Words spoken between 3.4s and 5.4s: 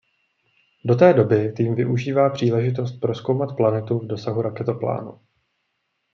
planetu v dosahu raketoplánu.